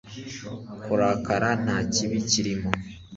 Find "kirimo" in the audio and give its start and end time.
2.29-2.69